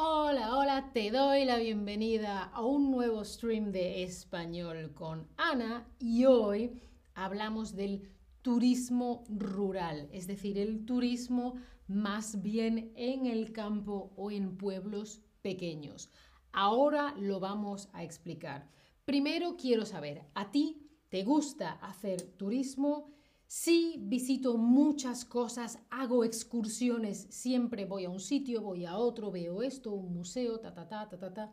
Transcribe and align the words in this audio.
Hola, 0.00 0.56
hola, 0.56 0.92
te 0.92 1.10
doy 1.10 1.44
la 1.44 1.56
bienvenida 1.56 2.44
a 2.44 2.62
un 2.62 2.92
nuevo 2.92 3.24
stream 3.24 3.72
de 3.72 4.04
español 4.04 4.94
con 4.94 5.26
Ana 5.36 5.88
y 5.98 6.24
hoy 6.24 6.80
hablamos 7.14 7.74
del 7.74 8.08
turismo 8.40 9.24
rural, 9.28 10.08
es 10.12 10.28
decir, 10.28 10.56
el 10.56 10.84
turismo 10.84 11.56
más 11.88 12.42
bien 12.42 12.92
en 12.94 13.26
el 13.26 13.50
campo 13.50 14.12
o 14.14 14.30
en 14.30 14.56
pueblos 14.56 15.20
pequeños. 15.42 16.12
Ahora 16.52 17.16
lo 17.18 17.40
vamos 17.40 17.88
a 17.92 18.04
explicar. 18.04 18.70
Primero 19.04 19.56
quiero 19.56 19.84
saber, 19.84 20.22
¿a 20.36 20.52
ti 20.52 20.92
te 21.08 21.24
gusta 21.24 21.72
hacer 21.72 22.22
turismo? 22.36 23.17
Sí, 23.48 23.96
visito 23.98 24.56
muchas 24.58 25.24
cosas, 25.24 25.78
hago 25.90 26.22
excursiones, 26.22 27.26
siempre 27.30 27.84
voy 27.86 28.04
a 28.04 28.10
un 28.10 28.20
sitio, 28.20 28.60
voy 28.62 28.84
a 28.84 28.96
otro, 28.98 29.30
veo 29.30 29.62
esto, 29.62 29.92
un 29.92 30.12
museo, 30.12 30.60
ta, 30.60 30.72
ta, 30.74 30.86
ta, 30.86 31.08
ta, 31.08 31.18
ta, 31.18 31.32
ta. 31.34 31.52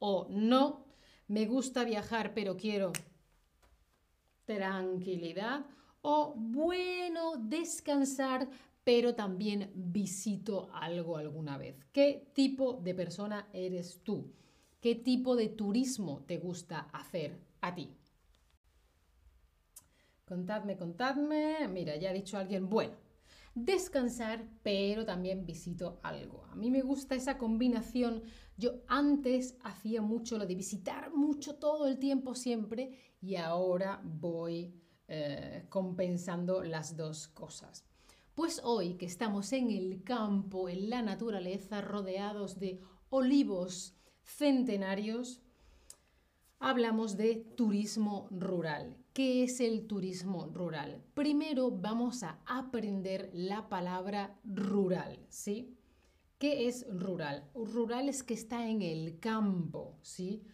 O 0.00 0.26
no, 0.30 0.84
me 1.28 1.46
gusta 1.46 1.84
viajar, 1.84 2.34
pero 2.34 2.56
quiero 2.56 2.92
tranquilidad. 4.44 5.64
O 6.02 6.34
bueno, 6.36 7.36
descansar, 7.36 8.48
pero 8.84 9.14
también 9.14 9.70
visito 9.74 10.68
algo 10.72 11.16
alguna 11.16 11.58
vez. 11.58 11.76
¿Qué 11.92 12.30
tipo 12.34 12.74
de 12.74 12.94
persona 12.94 13.48
eres 13.52 14.02
tú? 14.02 14.32
¿Qué 14.80 14.94
tipo 14.94 15.36
de 15.36 15.48
turismo 15.48 16.24
te 16.26 16.38
gusta 16.38 16.88
hacer 16.92 17.38
a 17.60 17.74
ti? 17.74 17.96
Contadme, 20.28 20.76
contadme. 20.76 21.66
Mira, 21.68 21.96
ya 21.96 22.10
ha 22.10 22.12
dicho 22.12 22.36
alguien, 22.36 22.68
bueno, 22.68 22.94
descansar, 23.54 24.46
pero 24.62 25.06
también 25.06 25.46
visito 25.46 26.00
algo. 26.02 26.44
A 26.50 26.54
mí 26.54 26.70
me 26.70 26.82
gusta 26.82 27.14
esa 27.14 27.38
combinación. 27.38 28.22
Yo 28.58 28.82
antes 28.88 29.56
hacía 29.62 30.02
mucho 30.02 30.36
lo 30.36 30.46
de 30.46 30.54
visitar 30.54 31.10
mucho 31.14 31.56
todo 31.56 31.86
el 31.86 31.98
tiempo 31.98 32.34
siempre 32.34 32.92
y 33.22 33.36
ahora 33.36 34.02
voy 34.04 34.74
eh, 35.08 35.64
compensando 35.70 36.62
las 36.62 36.94
dos 36.94 37.28
cosas. 37.28 37.86
Pues 38.34 38.60
hoy 38.62 38.94
que 38.94 39.06
estamos 39.06 39.52
en 39.54 39.70
el 39.70 40.02
campo, 40.04 40.68
en 40.68 40.90
la 40.90 41.00
naturaleza, 41.00 41.80
rodeados 41.80 42.58
de 42.58 42.80
olivos 43.08 43.96
centenarios, 44.22 45.40
hablamos 46.58 47.16
de 47.16 47.36
turismo 47.56 48.28
rural. 48.30 48.96
¿Qué 49.18 49.42
es 49.42 49.58
el 49.58 49.88
turismo 49.88 50.46
rural? 50.54 51.02
Primero 51.14 51.72
vamos 51.72 52.22
a 52.22 52.38
aprender 52.46 53.30
la 53.32 53.68
palabra 53.68 54.38
rural, 54.44 55.18
¿sí? 55.28 55.76
¿Qué 56.38 56.68
es 56.68 56.86
rural? 56.88 57.50
Rural 57.52 58.08
es 58.08 58.22
que 58.22 58.34
está 58.34 58.68
en 58.68 58.80
el 58.80 59.18
campo, 59.18 59.98
¿sí? 60.02 60.44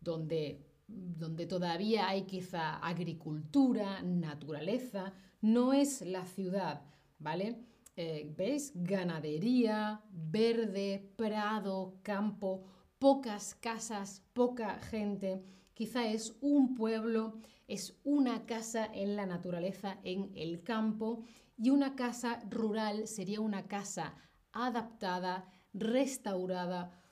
Donde, 0.00 0.64
donde 0.86 1.46
todavía 1.46 2.06
hay 2.06 2.22
quizá 2.22 2.76
agricultura, 2.76 4.02
naturaleza, 4.02 5.14
no 5.40 5.72
es 5.72 6.02
la 6.02 6.24
ciudad, 6.24 6.84
¿vale? 7.18 7.66
Eh, 7.96 8.32
¿Veis? 8.36 8.70
Ganadería, 8.76 10.00
verde, 10.12 11.12
prado, 11.16 11.98
campo, 12.04 12.66
pocas 13.00 13.56
casas, 13.56 14.22
poca 14.32 14.78
gente 14.78 15.42
Quizá 15.74 16.06
es 16.06 16.36
un 16.40 16.74
pueblo, 16.74 17.40
es 17.72 17.98
una 18.04 18.44
casa 18.44 18.84
en 18.84 19.16
la 19.16 19.24
naturaleza, 19.24 19.98
en 20.04 20.30
el 20.34 20.62
campo, 20.62 21.24
y 21.56 21.70
una 21.70 21.96
casa 21.96 22.40
rural 22.50 23.08
sería 23.08 23.40
una 23.40 23.66
casa 23.66 24.14
adaptada, 24.52 25.50
restaurada, 25.72 27.02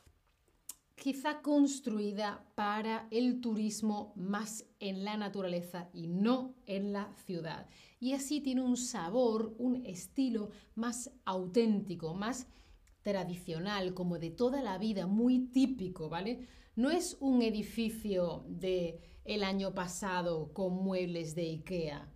quizá 0.96 1.40
construida 1.40 2.44
para 2.56 3.08
el 3.10 3.40
turismo 3.40 4.12
más 4.16 4.66
en 4.80 5.02
la 5.02 5.16
naturaleza 5.16 5.88
y 5.94 6.08
no 6.08 6.56
en 6.66 6.92
la 6.92 7.10
ciudad. 7.24 7.66
Y 7.98 8.12
así 8.12 8.42
tiene 8.42 8.60
un 8.60 8.76
sabor, 8.76 9.54
un 9.56 9.86
estilo 9.86 10.50
más 10.74 11.10
auténtico, 11.24 12.12
más 12.12 12.48
tradicional, 13.00 13.94
como 13.94 14.18
de 14.18 14.30
toda 14.30 14.60
la 14.60 14.76
vida, 14.76 15.06
muy 15.06 15.38
típico, 15.38 16.10
¿vale? 16.10 16.46
No 16.76 16.90
es 16.90 17.16
un 17.20 17.40
edificio 17.40 18.44
de 18.46 19.00
el 19.24 19.44
año 19.44 19.74
pasado 19.74 20.52
con 20.52 20.74
muebles 20.82 21.34
de 21.34 21.42
IKEA, 21.42 22.12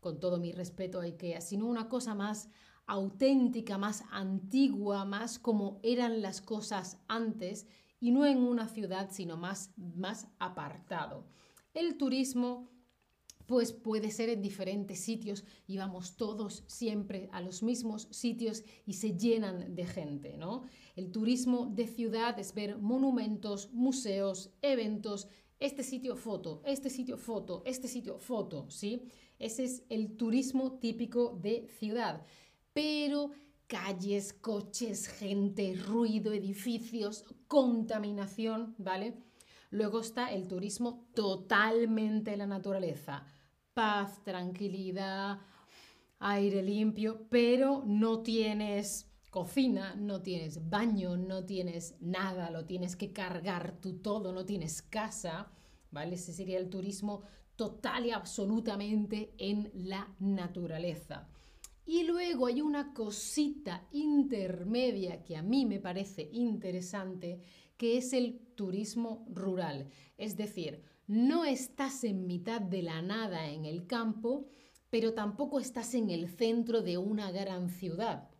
con 0.00 0.20
todo 0.20 0.38
mi 0.38 0.52
respeto 0.52 1.00
a 1.00 1.04
IKEA, 1.04 1.40
sino 1.40 1.66
una 1.66 1.88
cosa 1.88 2.14
más 2.14 2.48
auténtica, 2.86 3.78
más 3.78 4.04
antigua, 4.10 5.04
más 5.04 5.38
como 5.38 5.80
eran 5.82 6.22
las 6.22 6.40
cosas 6.40 6.98
antes 7.08 7.66
y 8.00 8.12
no 8.12 8.26
en 8.26 8.38
una 8.38 8.68
ciudad, 8.68 9.10
sino 9.10 9.36
más, 9.36 9.72
más 9.76 10.28
apartado. 10.38 11.26
El 11.74 11.96
turismo 11.96 12.70
pues 13.46 13.72
puede 13.72 14.10
ser 14.10 14.28
en 14.28 14.42
diferentes 14.42 15.00
sitios 15.00 15.44
y 15.66 15.78
vamos 15.78 16.16
todos 16.16 16.64
siempre 16.66 17.28
a 17.32 17.40
los 17.40 17.62
mismos 17.62 18.08
sitios 18.10 18.64
y 18.84 18.94
se 18.94 19.16
llenan 19.16 19.74
de 19.74 19.86
gente, 19.86 20.36
¿no? 20.36 20.64
El 20.96 21.12
turismo 21.12 21.66
de 21.66 21.86
ciudad 21.86 22.38
es 22.40 22.54
ver 22.54 22.78
monumentos, 22.78 23.72
museos, 23.72 24.50
eventos, 24.62 25.28
este 25.58 25.82
sitio 25.82 26.16
foto, 26.16 26.62
este 26.64 26.90
sitio 26.90 27.16
foto, 27.16 27.62
este 27.64 27.88
sitio 27.88 28.18
foto, 28.18 28.70
¿sí? 28.70 29.08
Ese 29.38 29.64
es 29.64 29.82
el 29.88 30.16
turismo 30.16 30.78
típico 30.78 31.38
de 31.40 31.68
ciudad. 31.78 32.24
Pero 32.72 33.30
calles, 33.66 34.32
coches, 34.32 35.08
gente, 35.08 35.74
ruido, 35.74 36.32
edificios, 36.32 37.24
contaminación, 37.48 38.74
¿vale? 38.78 39.14
Luego 39.70 40.00
está 40.00 40.32
el 40.32 40.46
turismo 40.46 41.08
totalmente 41.14 42.32
en 42.32 42.38
la 42.38 42.46
naturaleza 42.46 43.26
paz, 43.76 44.22
tranquilidad, 44.24 45.38
aire 46.18 46.62
limpio, 46.62 47.26
pero 47.28 47.82
no 47.84 48.22
tienes 48.22 49.06
cocina, 49.36 49.94
no 49.94 50.22
tienes 50.22 50.70
baño, 50.70 51.18
no 51.18 51.44
tienes 51.44 51.94
nada, 52.00 52.50
lo 52.50 52.64
tienes 52.64 52.96
que 52.96 53.12
cargar 53.12 53.78
tú 53.82 53.98
todo, 53.98 54.32
no 54.32 54.46
tienes 54.46 54.80
casa, 54.80 55.52
¿vale? 55.90 56.14
Ese 56.14 56.32
sería 56.32 56.56
el 56.56 56.70
turismo 56.70 57.20
total 57.54 58.06
y 58.06 58.12
absolutamente 58.12 59.34
en 59.36 59.70
la 59.74 60.08
naturaleza. 60.20 61.28
Y 61.84 62.04
luego 62.04 62.46
hay 62.46 62.62
una 62.62 62.94
cosita 62.94 63.86
intermedia 63.92 65.22
que 65.22 65.36
a 65.36 65.42
mí 65.42 65.66
me 65.66 65.80
parece 65.80 66.30
interesante, 66.32 67.42
que 67.76 67.98
es 67.98 68.14
el 68.14 68.38
turismo 68.54 69.26
rural. 69.28 69.90
Es 70.16 70.38
decir, 70.38 70.82
no 71.08 71.44
estás 71.44 72.04
en 72.04 72.26
mitad 72.26 72.62
de 72.62 72.80
la 72.80 73.02
nada 73.02 73.50
en 73.50 73.66
el 73.66 73.86
campo, 73.86 74.46
pero 74.88 75.12
tampoco 75.12 75.60
estás 75.60 75.92
en 75.92 76.08
el 76.08 76.26
centro 76.26 76.80
de 76.80 76.96
una 76.96 77.30
gran 77.32 77.68
ciudad. 77.68 78.30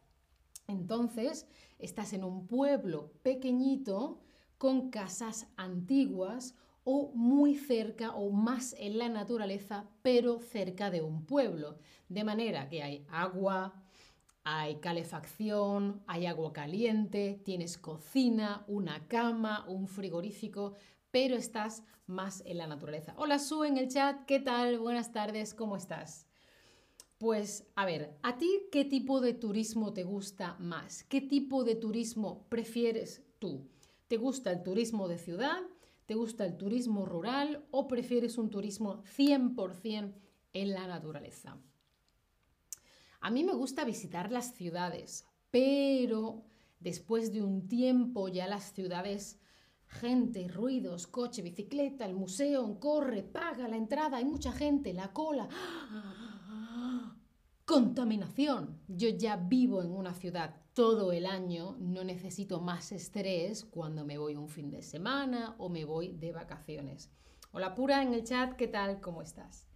Entonces, 0.66 1.46
estás 1.78 2.12
en 2.12 2.24
un 2.24 2.46
pueblo 2.46 3.12
pequeñito 3.22 4.20
con 4.58 4.90
casas 4.90 5.46
antiguas 5.56 6.54
o 6.84 7.10
muy 7.14 7.56
cerca 7.56 8.14
o 8.14 8.30
más 8.30 8.74
en 8.78 8.98
la 8.98 9.08
naturaleza, 9.08 9.88
pero 10.02 10.38
cerca 10.38 10.90
de 10.90 11.02
un 11.02 11.24
pueblo. 11.26 11.78
De 12.08 12.24
manera 12.24 12.68
que 12.68 12.82
hay 12.82 13.04
agua, 13.10 13.74
hay 14.44 14.76
calefacción, 14.76 16.02
hay 16.06 16.26
agua 16.26 16.52
caliente, 16.52 17.40
tienes 17.44 17.76
cocina, 17.76 18.64
una 18.68 19.08
cama, 19.08 19.64
un 19.68 19.88
frigorífico, 19.88 20.74
pero 21.10 21.34
estás 21.34 21.82
más 22.06 22.42
en 22.46 22.58
la 22.58 22.68
naturaleza. 22.68 23.14
Hola 23.16 23.40
Su 23.40 23.64
en 23.64 23.76
el 23.78 23.88
chat, 23.88 24.24
¿qué 24.24 24.38
tal? 24.38 24.78
Buenas 24.78 25.10
tardes, 25.10 25.54
¿cómo 25.54 25.76
estás? 25.76 26.25
Pues 27.18 27.66
a 27.76 27.86
ver, 27.86 28.18
¿a 28.22 28.36
ti 28.36 28.68
qué 28.70 28.84
tipo 28.84 29.20
de 29.20 29.32
turismo 29.32 29.94
te 29.94 30.04
gusta 30.04 30.56
más? 30.58 31.02
¿Qué 31.04 31.22
tipo 31.22 31.64
de 31.64 31.74
turismo 31.74 32.46
prefieres 32.50 33.22
tú? 33.38 33.66
¿Te 34.06 34.18
gusta 34.18 34.52
el 34.52 34.62
turismo 34.62 35.08
de 35.08 35.16
ciudad? 35.16 35.62
¿Te 36.04 36.14
gusta 36.14 36.44
el 36.44 36.58
turismo 36.58 37.06
rural 37.06 37.64
o 37.70 37.88
prefieres 37.88 38.36
un 38.36 38.50
turismo 38.50 39.02
100% 39.04 40.14
en 40.52 40.70
la 40.70 40.86
naturaleza? 40.86 41.56
A 43.20 43.30
mí 43.30 43.44
me 43.44 43.54
gusta 43.54 43.84
visitar 43.84 44.30
las 44.30 44.54
ciudades, 44.54 45.24
pero 45.50 46.44
después 46.80 47.32
de 47.32 47.42
un 47.42 47.66
tiempo 47.66 48.28
ya 48.28 48.46
las 48.46 48.74
ciudades 48.74 49.40
Gente, 49.88 50.48
ruidos, 50.48 51.06
coche, 51.06 51.42
bicicleta, 51.42 52.04
el 52.04 52.14
museo, 52.14 52.78
corre, 52.78 53.22
paga 53.22 53.68
la 53.68 53.76
entrada, 53.76 54.18
hay 54.18 54.24
mucha 54.24 54.52
gente, 54.52 54.92
la 54.92 55.12
cola. 55.12 55.48
Contaminación. 57.66 58.78
Yo 58.86 59.08
ya 59.08 59.34
vivo 59.34 59.82
en 59.82 59.90
una 59.90 60.14
ciudad 60.14 60.54
todo 60.72 61.10
el 61.10 61.26
año, 61.26 61.76
no 61.80 62.04
necesito 62.04 62.60
más 62.60 62.92
estrés 62.92 63.64
cuando 63.64 64.04
me 64.04 64.18
voy 64.18 64.36
un 64.36 64.48
fin 64.48 64.70
de 64.70 64.82
semana 64.82 65.56
o 65.58 65.68
me 65.68 65.84
voy 65.84 66.12
de 66.12 66.30
vacaciones. 66.30 67.10
Hola 67.50 67.74
Pura 67.74 68.04
en 68.04 68.14
el 68.14 68.22
chat, 68.22 68.54
¿qué 68.54 68.68
tal? 68.68 69.00
¿Cómo 69.00 69.20
estás? 69.20 69.66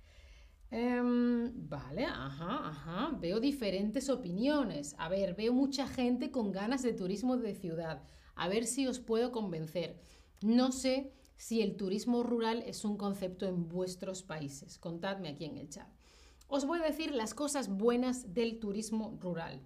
Em, 0.71 1.69
vale, 1.69 2.05
ajá, 2.05 2.69
ajá. 2.69 3.19
Veo 3.21 3.41
diferentes 3.41 4.09
opiniones. 4.09 4.95
A 4.97 5.09
ver, 5.09 5.35
veo 5.35 5.53
mucha 5.53 5.89
gente 5.89 6.31
con 6.31 6.53
ganas 6.53 6.85
de 6.85 6.93
turismo 6.93 7.39
de 7.39 7.57
ciudad. 7.57 8.05
A 8.37 8.47
ver 8.47 8.67
si 8.67 8.87
os 8.87 9.01
puedo 9.01 9.33
convencer. 9.33 10.01
No 10.43 10.71
sé 10.71 11.13
si 11.37 11.61
el 11.61 11.75
turismo 11.77 12.23
rural 12.23 12.63
es 12.65 12.85
un 12.85 12.97
concepto 12.97 13.47
en 13.47 13.69
vuestros 13.69 14.23
países. 14.23 14.79
Contadme 14.79 15.31
aquí 15.31 15.45
en 15.45 15.57
el 15.57 15.69
chat. 15.69 16.00
Os 16.53 16.65
voy 16.65 16.81
a 16.81 16.87
decir 16.87 17.15
las 17.15 17.33
cosas 17.33 17.69
buenas 17.69 18.35
del 18.35 18.59
turismo 18.59 19.17
rural, 19.21 19.63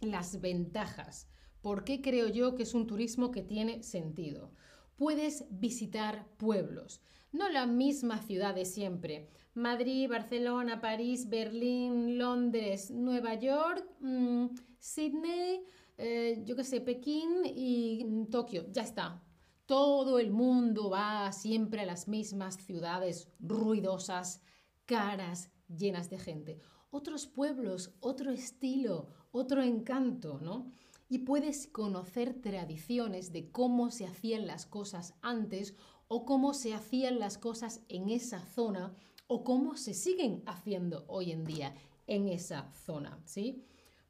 las 0.00 0.40
ventajas. 0.40 1.28
¿Por 1.62 1.84
qué 1.84 2.02
creo 2.02 2.26
yo 2.26 2.56
que 2.56 2.64
es 2.64 2.74
un 2.74 2.88
turismo 2.88 3.30
que 3.30 3.44
tiene 3.44 3.84
sentido? 3.84 4.52
Puedes 4.96 5.44
visitar 5.48 6.26
pueblos, 6.36 7.02
no 7.30 7.48
la 7.48 7.66
misma 7.66 8.20
ciudad 8.20 8.52
de 8.56 8.64
siempre. 8.64 9.28
Madrid, 9.54 10.10
Barcelona, 10.10 10.80
París, 10.80 11.28
Berlín, 11.28 12.18
Londres, 12.18 12.90
Nueva 12.90 13.34
York, 13.34 13.88
mm, 14.00 14.46
Sydney, 14.80 15.62
eh, 15.98 16.42
yo 16.44 16.56
qué 16.56 16.64
sé, 16.64 16.80
Pekín 16.80 17.42
y 17.44 18.26
Tokio. 18.28 18.66
Ya 18.72 18.82
está. 18.82 19.22
Todo 19.66 20.18
el 20.18 20.32
mundo 20.32 20.90
va 20.90 21.30
siempre 21.30 21.82
a 21.82 21.86
las 21.86 22.08
mismas 22.08 22.56
ciudades 22.56 23.30
ruidosas, 23.38 24.42
caras, 24.84 25.52
llenas 25.68 26.10
de 26.10 26.18
gente. 26.18 26.58
Otros 26.90 27.26
pueblos, 27.26 27.94
otro 28.00 28.30
estilo, 28.30 29.08
otro 29.30 29.62
encanto, 29.62 30.40
¿no? 30.40 30.70
Y 31.08 31.20
puedes 31.20 31.66
conocer 31.66 32.40
tradiciones 32.40 33.32
de 33.32 33.50
cómo 33.50 33.90
se 33.90 34.06
hacían 34.06 34.46
las 34.46 34.66
cosas 34.66 35.14
antes 35.22 35.74
o 36.08 36.24
cómo 36.24 36.54
se 36.54 36.74
hacían 36.74 37.18
las 37.18 37.38
cosas 37.38 37.82
en 37.88 38.08
esa 38.08 38.40
zona 38.40 38.94
o 39.26 39.44
cómo 39.44 39.76
se 39.76 39.94
siguen 39.94 40.42
haciendo 40.46 41.04
hoy 41.08 41.32
en 41.32 41.44
día 41.44 41.74
en 42.06 42.28
esa 42.28 42.72
zona, 42.72 43.20
¿sí? 43.24 43.64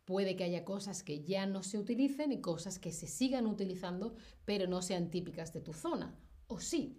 Puede 0.04 0.36
que 0.36 0.44
haya 0.44 0.64
cosas 0.64 1.02
que 1.02 1.22
ya 1.22 1.44
no 1.44 1.62
se 1.62 1.78
utilicen 1.78 2.32
y 2.32 2.40
cosas 2.40 2.78
que 2.78 2.92
se 2.92 3.06
sigan 3.06 3.46
utilizando, 3.46 4.14
pero 4.44 4.66
no 4.66 4.80
sean 4.80 5.10
típicas 5.10 5.52
de 5.52 5.60
tu 5.60 5.74
zona. 5.74 6.18
O 6.46 6.60
sí, 6.60 6.96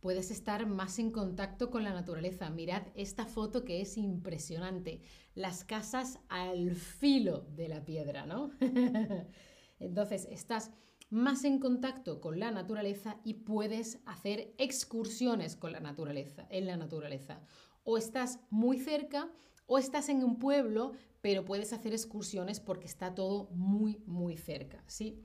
puedes 0.00 0.30
estar 0.30 0.66
más 0.66 0.98
en 0.98 1.10
contacto 1.10 1.70
con 1.70 1.84
la 1.84 1.92
naturaleza. 1.92 2.50
Mirad 2.50 2.82
esta 2.94 3.26
foto 3.26 3.64
que 3.64 3.80
es 3.80 3.96
impresionante. 3.96 5.00
Las 5.34 5.64
casas 5.64 6.18
al 6.28 6.74
filo 6.74 7.46
de 7.56 7.68
la 7.68 7.84
piedra, 7.84 8.26
¿no? 8.26 8.50
Entonces, 9.80 10.26
estás 10.30 10.70
más 11.10 11.44
en 11.44 11.58
contacto 11.58 12.20
con 12.20 12.38
la 12.38 12.50
naturaleza 12.50 13.18
y 13.24 13.34
puedes 13.34 14.00
hacer 14.04 14.54
excursiones 14.58 15.56
con 15.56 15.72
la 15.72 15.80
naturaleza, 15.80 16.46
en 16.50 16.66
la 16.66 16.76
naturaleza. 16.76 17.40
O 17.84 17.96
estás 17.96 18.40
muy 18.50 18.78
cerca 18.78 19.30
o 19.66 19.78
estás 19.78 20.08
en 20.08 20.22
un 20.22 20.38
pueblo, 20.38 20.92
pero 21.20 21.44
puedes 21.44 21.72
hacer 21.72 21.92
excursiones 21.92 22.60
porque 22.60 22.86
está 22.86 23.14
todo 23.14 23.48
muy, 23.50 24.02
muy 24.06 24.36
cerca, 24.36 24.82
¿sí? 24.86 25.24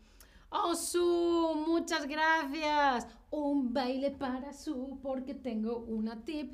¡Oh, 0.56 0.76
Su! 0.76 1.66
¡Muchas 1.68 2.08
gracias! 2.08 3.08
Un 3.32 3.74
baile 3.74 4.12
para 4.12 4.54
Su 4.54 5.00
porque 5.02 5.34
tengo 5.34 5.80
una 5.80 6.24
tip. 6.24 6.54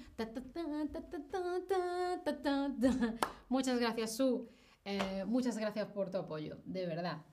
muchas 3.49 3.77
gracias, 3.77 4.15
Su. 4.15 4.47
Eh, 4.85 5.25
muchas 5.27 5.57
gracias 5.57 5.87
por 5.87 6.09
tu 6.09 6.17
apoyo, 6.17 6.59
de 6.63 6.85
verdad. 6.85 7.25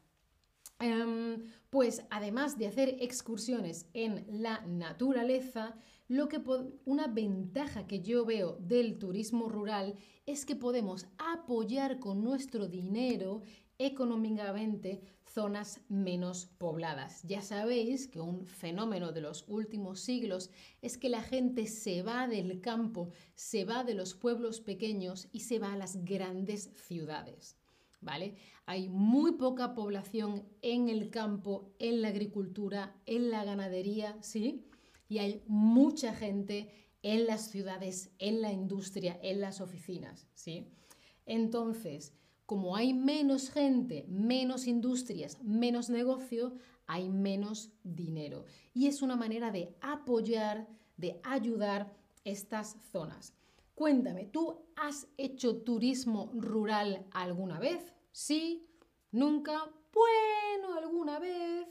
Em, 0.81 1.45
pues 1.71 2.05
además 2.11 2.59
de 2.59 2.67
hacer 2.67 2.97
excursiones 2.99 3.89
en 3.95 4.27
la 4.29 4.61
naturaleza, 4.67 5.77
lo 6.09 6.29
que 6.29 6.43
una 6.85 7.07
ventaja 7.07 7.87
que 7.87 8.03
yo 8.03 8.25
veo 8.25 8.57
del 8.59 8.99
turismo 8.99 9.49
rural 9.49 9.95
es 10.27 10.45
que 10.45 10.57
podemos 10.57 11.07
apoyar 11.19 12.01
con 12.01 12.25
nuestro 12.25 12.67
dinero 12.67 13.43
económicamente 13.79 15.03
zonas 15.25 15.81
menos 15.89 16.47
pobladas. 16.47 17.23
Ya 17.25 17.43
sabéis 17.43 18.09
que 18.09 18.21
un 18.21 18.47
fenómeno 18.47 19.13
de 19.13 19.21
los 19.21 19.45
últimos 19.49 20.01
siglos 20.01 20.51
es 20.81 20.97
que 20.97 21.09
la 21.09 21.21
gente 21.21 21.67
se 21.67 22.03
va 22.03 22.27
del 22.27 22.61
campo, 22.61 23.11
se 23.35 23.65
va 23.65 23.85
de 23.85 23.95
los 23.95 24.15
pueblos 24.15 24.61
pequeños 24.61 25.29
y 25.33 25.41
se 25.41 25.59
va 25.59 25.73
a 25.73 25.77
las 25.77 26.05
grandes 26.05 26.71
ciudades. 26.87 27.57
¿Vale? 28.01 28.37
Hay 28.67 28.89
muy 28.89 29.33
poca 29.33 29.75
población 29.75 30.47
en 30.63 30.89
el 30.89 31.11
campo, 31.11 31.75
en 31.79 32.03
la 32.03 32.09
agricultura, 32.09 32.95
en 33.05 33.31
la 33.31 33.43
ganadería, 33.43 34.17
¿sí? 34.21 34.69
Y 35.09 35.19
hay 35.19 35.43
mucha 35.47 36.15
gente 36.15 36.71
en 37.03 37.27
las 37.27 37.51
ciudades, 37.51 38.11
en 38.19 38.43
la 38.43 38.53
industria, 38.53 39.19
en 39.23 39.41
las 39.41 39.61
oficinas, 39.61 40.29
¿sí? 40.35 40.69
Entonces, 41.25 42.13
como 42.47 42.77
hay 42.77 42.95
menos 42.95 43.51
gente, 43.51 44.07
menos 44.09 44.69
industrias, 44.69 45.43
menos 45.43 45.91
negocio, 45.91 46.55
hay 46.87 47.09
menos 47.09 47.73
dinero. 47.83 48.45
Y 48.73 48.87
es 48.87 49.03
una 49.03 49.17
manera 49.17 49.51
de 49.51 49.77
apoyar, 49.81 50.69
de 50.97 51.21
ayudar 51.25 51.93
estas 52.25 52.77
zonas. 52.93 53.35
Cuéntame, 53.75 54.27
¿tú 54.27 54.65
has 54.77 55.09
hecho 55.17 55.59
turismo 55.59 56.31
rural 56.35 57.05
alguna 57.11 57.59
vez? 57.59 57.93
¿Sí? 58.13 58.67
¿Nunca? 59.11 59.71
Bueno, 59.93 60.75
alguna 60.75 61.19
vez. 61.19 61.67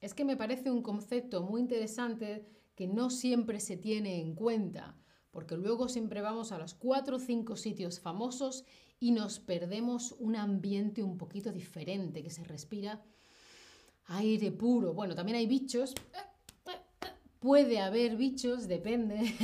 Es 0.00 0.12
que 0.12 0.26
me 0.26 0.36
parece 0.36 0.70
un 0.70 0.82
concepto 0.82 1.42
muy 1.42 1.62
interesante 1.62 2.46
que 2.76 2.86
no 2.86 3.08
siempre 3.08 3.60
se 3.60 3.78
tiene 3.78 4.20
en 4.20 4.34
cuenta 4.34 4.94
porque 5.34 5.56
luego 5.56 5.88
siempre 5.88 6.22
vamos 6.22 6.52
a 6.52 6.58
los 6.58 6.74
cuatro 6.74 7.16
o 7.16 7.18
cinco 7.18 7.56
sitios 7.56 7.98
famosos 7.98 8.64
y 9.00 9.10
nos 9.10 9.40
perdemos 9.40 10.12
un 10.12 10.36
ambiente 10.36 11.02
un 11.02 11.18
poquito 11.18 11.50
diferente, 11.50 12.22
que 12.22 12.30
se 12.30 12.44
respira 12.44 13.04
aire 14.06 14.52
puro. 14.52 14.94
Bueno, 14.94 15.16
también 15.16 15.36
hay 15.36 15.46
bichos. 15.48 15.92
Puede 17.40 17.80
haber 17.80 18.16
bichos, 18.16 18.68
depende. 18.68 19.34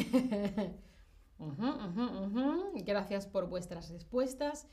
Gracias 2.87 3.27
por 3.27 3.49
vuestras 3.49 3.91
respuestas. 3.91 4.69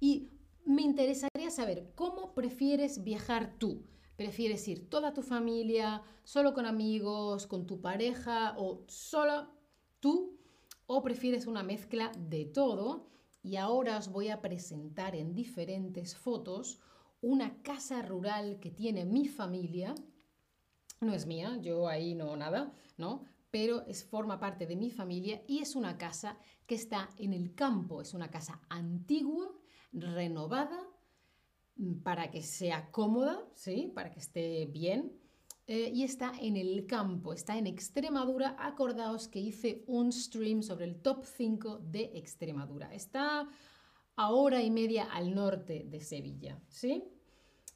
Y 0.00 0.30
me 0.64 0.80
interesaría 0.80 1.50
saber 1.50 1.92
cómo 1.94 2.32
prefieres 2.32 3.04
viajar 3.04 3.58
tú. 3.58 3.84
¿Prefieres 4.16 4.66
ir 4.68 4.88
toda 4.88 5.12
tu 5.12 5.20
familia, 5.20 6.02
solo 6.24 6.54
con 6.54 6.64
amigos, 6.64 7.46
con 7.46 7.66
tu 7.66 7.82
pareja 7.82 8.54
o 8.56 8.84
solo 8.88 9.50
tú? 10.00 10.41
O 10.86 11.02
prefieres 11.02 11.46
una 11.46 11.62
mezcla 11.62 12.12
de 12.18 12.44
todo. 12.44 13.08
Y 13.42 13.56
ahora 13.56 13.98
os 13.98 14.08
voy 14.08 14.28
a 14.28 14.40
presentar 14.40 15.16
en 15.16 15.34
diferentes 15.34 16.16
fotos 16.16 16.80
una 17.20 17.62
casa 17.62 18.02
rural 18.02 18.58
que 18.60 18.70
tiene 18.70 19.04
mi 19.04 19.26
familia. 19.28 19.94
No 21.00 21.14
es 21.14 21.26
mía, 21.26 21.58
yo 21.60 21.88
ahí 21.88 22.14
no 22.14 22.36
nada, 22.36 22.72
¿no? 22.96 23.24
Pero 23.50 23.84
es, 23.86 24.04
forma 24.04 24.38
parte 24.38 24.66
de 24.66 24.76
mi 24.76 24.90
familia 24.90 25.42
y 25.46 25.58
es 25.58 25.76
una 25.76 25.98
casa 25.98 26.38
que 26.66 26.74
está 26.74 27.08
en 27.18 27.32
el 27.32 27.54
campo. 27.54 28.00
Es 28.00 28.14
una 28.14 28.30
casa 28.30 28.60
antigua, 28.68 29.52
renovada, 29.92 30.88
mm, 31.76 32.02
para 32.02 32.30
que 32.30 32.42
sea 32.42 32.90
cómoda, 32.90 33.44
¿sí? 33.54 33.90
Para 33.94 34.10
que 34.10 34.20
esté 34.20 34.66
bien 34.66 35.21
eh, 35.66 35.90
y 35.94 36.02
está 36.02 36.32
en 36.40 36.56
el 36.56 36.86
campo, 36.86 37.32
está 37.32 37.56
en 37.56 37.66
Extremadura. 37.66 38.56
Acordaos 38.58 39.28
que 39.28 39.40
hice 39.40 39.84
un 39.86 40.12
stream 40.12 40.62
sobre 40.62 40.86
el 40.86 41.00
top 41.00 41.24
5 41.24 41.78
de 41.78 42.10
Extremadura. 42.14 42.92
Está 42.92 43.48
a 44.16 44.30
hora 44.30 44.62
y 44.62 44.70
media 44.70 45.04
al 45.04 45.34
norte 45.34 45.84
de 45.86 46.00
Sevilla, 46.00 46.60
¿sí? 46.68 47.04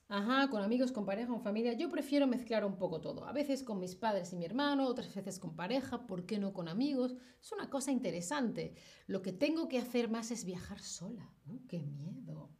Ajá, 0.08 0.48
con 0.50 0.62
amigos, 0.62 0.92
con 0.92 1.04
pareja, 1.04 1.28
con 1.28 1.42
familia. 1.42 1.72
Yo 1.72 1.90
prefiero 1.90 2.28
mezclar 2.28 2.64
un 2.64 2.76
poco 2.76 3.00
todo. 3.00 3.24
A 3.26 3.32
veces 3.32 3.64
con 3.64 3.80
mis 3.80 3.96
padres 3.96 4.32
y 4.32 4.36
mi 4.36 4.44
hermano, 4.44 4.86
otras 4.86 5.12
veces 5.12 5.40
con 5.40 5.56
pareja, 5.56 6.06
¿por 6.06 6.26
qué 6.26 6.38
no 6.38 6.52
con 6.52 6.68
amigos? 6.68 7.16
Es 7.40 7.50
una 7.50 7.68
cosa 7.68 7.90
interesante. 7.90 8.74
Lo 9.08 9.20
que 9.20 9.32
tengo 9.32 9.68
que 9.68 9.78
hacer 9.78 10.08
más 10.08 10.30
es 10.30 10.44
viajar 10.44 10.78
sola. 10.78 11.32
¡Qué 11.68 11.82
miedo! 11.82 12.55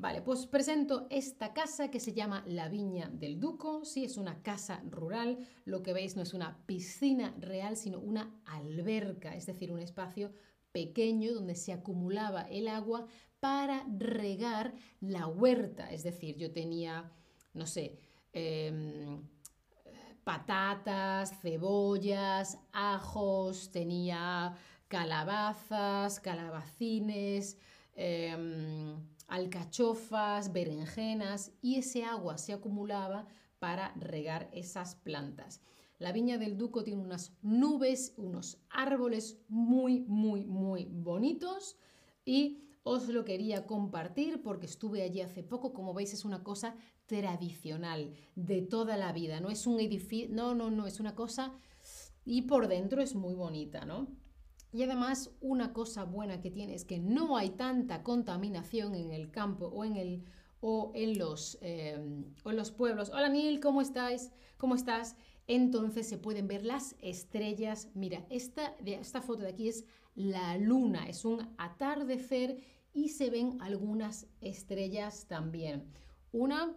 Vale, 0.00 0.22
pues 0.22 0.46
presento 0.46 1.06
esta 1.10 1.52
casa 1.52 1.90
que 1.90 2.00
se 2.00 2.14
llama 2.14 2.42
La 2.46 2.70
Viña 2.70 3.10
del 3.12 3.38
Duco. 3.38 3.84
Sí, 3.84 4.02
es 4.02 4.16
una 4.16 4.42
casa 4.42 4.82
rural. 4.88 5.46
Lo 5.66 5.82
que 5.82 5.92
veis 5.92 6.16
no 6.16 6.22
es 6.22 6.32
una 6.32 6.64
piscina 6.64 7.34
real, 7.38 7.76
sino 7.76 7.98
una 7.98 8.40
alberca, 8.46 9.36
es 9.36 9.44
decir, 9.44 9.70
un 9.70 9.78
espacio 9.78 10.32
pequeño 10.72 11.34
donde 11.34 11.54
se 11.54 11.74
acumulaba 11.74 12.48
el 12.48 12.68
agua 12.68 13.08
para 13.40 13.84
regar 13.98 14.72
la 15.02 15.26
huerta. 15.26 15.90
Es 15.90 16.02
decir, 16.02 16.38
yo 16.38 16.50
tenía, 16.50 17.12
no 17.52 17.66
sé, 17.66 17.98
em, 18.32 19.22
patatas, 20.24 21.38
cebollas, 21.42 22.58
ajos, 22.72 23.70
tenía 23.70 24.56
calabazas, 24.88 26.20
calabacines. 26.20 27.58
Em, 27.94 28.96
alcachofas, 29.30 30.52
berenjenas 30.52 31.52
y 31.62 31.76
ese 31.76 32.04
agua 32.04 32.36
se 32.36 32.52
acumulaba 32.52 33.26
para 33.58 33.94
regar 33.94 34.50
esas 34.52 34.96
plantas. 34.96 35.62
La 35.98 36.12
viña 36.12 36.38
del 36.38 36.56
Duco 36.56 36.82
tiene 36.82 37.02
unas 37.02 37.36
nubes, 37.42 38.14
unos 38.16 38.58
árboles 38.70 39.38
muy, 39.48 40.00
muy, 40.00 40.44
muy 40.44 40.86
bonitos 40.90 41.76
y 42.24 42.64
os 42.82 43.08
lo 43.08 43.24
quería 43.24 43.66
compartir 43.66 44.42
porque 44.42 44.66
estuve 44.66 45.02
allí 45.02 45.20
hace 45.20 45.42
poco. 45.42 45.72
Como 45.72 45.92
veis, 45.92 46.14
es 46.14 46.24
una 46.24 46.42
cosa 46.42 46.74
tradicional 47.06 48.14
de 48.34 48.62
toda 48.62 48.96
la 48.96 49.12
vida. 49.12 49.40
No 49.40 49.50
es 49.50 49.66
un 49.66 49.78
edificio, 49.78 50.28
no, 50.30 50.54
no, 50.54 50.70
no, 50.70 50.86
es 50.86 51.00
una 51.00 51.14
cosa 51.14 51.52
y 52.24 52.42
por 52.42 52.68
dentro 52.68 53.02
es 53.02 53.14
muy 53.14 53.34
bonita, 53.34 53.84
¿no? 53.84 54.08
Y 54.72 54.82
además 54.84 55.30
una 55.40 55.72
cosa 55.72 56.04
buena 56.04 56.40
que 56.40 56.50
tiene 56.50 56.74
es 56.74 56.84
que 56.84 56.98
no 56.98 57.36
hay 57.36 57.50
tanta 57.50 58.02
contaminación 58.02 58.94
en 58.94 59.12
el 59.12 59.30
campo 59.30 59.66
o 59.66 59.84
en, 59.84 59.96
el, 59.96 60.24
o 60.60 60.92
en, 60.94 61.18
los, 61.18 61.58
em, 61.60 62.24
o 62.44 62.50
en 62.50 62.56
los 62.56 62.70
pueblos. 62.70 63.10
Hola 63.10 63.28
Neil, 63.28 63.58
¿cómo 63.60 63.82
estáis? 63.82 64.30
¿Cómo 64.58 64.76
estás? 64.76 65.16
Entonces 65.48 66.08
se 66.08 66.18
pueden 66.18 66.46
ver 66.46 66.64
las 66.64 66.94
estrellas. 67.00 67.88
Mira, 67.94 68.24
esta, 68.30 68.76
esta 68.84 69.20
foto 69.20 69.42
de 69.42 69.48
aquí 69.48 69.68
es 69.68 69.84
la 70.14 70.56
luna, 70.58 71.08
es 71.08 71.24
un 71.24 71.48
atardecer 71.58 72.58
y 72.92 73.08
se 73.08 73.30
ven 73.30 73.58
algunas 73.60 74.28
estrellas 74.40 75.26
también. 75.26 75.84
Una 76.32 76.76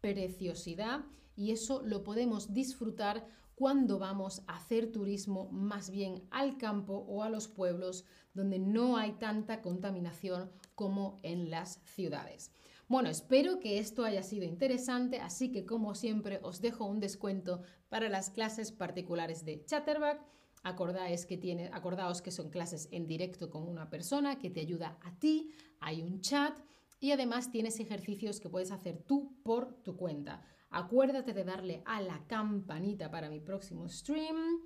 preciosidad 0.00 1.04
y 1.34 1.50
eso 1.50 1.82
lo 1.82 2.04
podemos 2.04 2.52
disfrutar 2.52 3.26
cuando 3.54 3.98
vamos 3.98 4.42
a 4.46 4.56
hacer 4.56 4.90
turismo 4.90 5.48
más 5.50 5.90
bien 5.90 6.26
al 6.30 6.58
campo 6.58 7.04
o 7.08 7.22
a 7.22 7.30
los 7.30 7.48
pueblos 7.48 8.04
donde 8.34 8.58
no 8.58 8.96
hay 8.96 9.12
tanta 9.12 9.62
contaminación 9.62 10.50
como 10.74 11.20
en 11.22 11.50
las 11.50 11.80
ciudades. 11.84 12.50
Bueno, 12.88 13.08
espero 13.08 13.58
que 13.60 13.78
esto 13.78 14.04
haya 14.04 14.22
sido 14.22 14.44
interesante, 14.44 15.18
así 15.18 15.50
que 15.50 15.64
como 15.64 15.94
siempre 15.94 16.40
os 16.42 16.60
dejo 16.60 16.84
un 16.84 17.00
descuento 17.00 17.62
para 17.88 18.08
las 18.08 18.30
clases 18.30 18.72
particulares 18.72 19.44
de 19.44 19.64
Chatterback. 19.64 20.20
Acordáis 20.62 21.26
que 21.26 21.36
tiene, 21.36 21.70
acordaos 21.72 22.22
que 22.22 22.30
son 22.30 22.50
clases 22.50 22.88
en 22.92 23.06
directo 23.06 23.50
con 23.50 23.66
una 23.66 23.90
persona 23.90 24.38
que 24.38 24.50
te 24.50 24.60
ayuda 24.60 24.98
a 25.02 25.18
ti, 25.18 25.50
hay 25.80 26.02
un 26.02 26.20
chat 26.20 26.56
y 27.00 27.10
además 27.10 27.50
tienes 27.50 27.80
ejercicios 27.80 28.38
que 28.38 28.48
puedes 28.48 28.70
hacer 28.70 29.02
tú 29.02 29.36
por 29.42 29.74
tu 29.82 29.96
cuenta. 29.96 30.44
Acuérdate 30.72 31.32
de 31.32 31.44
darle 31.44 31.82
a 31.84 32.00
la 32.00 32.26
campanita 32.26 33.10
para 33.10 33.28
mi 33.28 33.40
próximo 33.40 33.88
stream. 33.88 34.58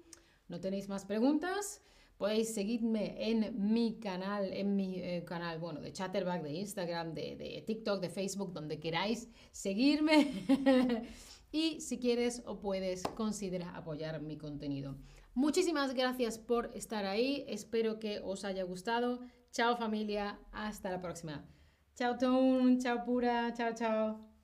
¿No 0.49 0.61
tenéis 0.61 0.89
más 0.89 1.05
preguntas? 1.05 1.83
Podéis 2.17 2.55
seguirme 2.55 3.31
en 3.31 3.73
mi 3.73 3.99
canal, 3.99 4.53
en 4.53 4.75
mi 4.75 5.01
eh, 5.01 5.25
canal, 5.27 5.59
bueno, 5.59 5.81
de 5.81 5.93
Chatterback, 5.93 6.43
de 6.43 6.55
Instagram, 6.55 7.13
de, 7.13 7.37
de 7.37 7.63
TikTok, 7.67 8.01
de 8.01 8.09
Facebook, 8.09 8.53
donde 8.53 8.81
queráis 8.81 9.29
seguirme. 9.53 10.33
y 11.53 11.81
si 11.81 11.99
quieres 11.99 12.43
o 12.47 12.59
puedes, 12.59 13.03
considera 13.17 13.77
apoyar 13.77 14.23
mi 14.23 14.39
contenido. 14.39 14.97
Muchísimas 15.35 15.93
gracias 15.93 16.39
por 16.39 16.71
estar 16.75 17.05
ahí. 17.05 17.45
Espero 17.49 17.99
que 17.99 18.21
os 18.25 18.45
haya 18.45 18.63
gustado. 18.63 19.21
Chao 19.51 19.77
familia. 19.77 20.39
Hasta 20.53 20.91
la 20.91 21.03
próxima. 21.03 21.45
Chao 21.95 22.17
Tone. 22.17 22.79
Chao 22.79 23.05
Pura. 23.05 23.53
Chao, 23.53 23.75
chao. 23.75 24.36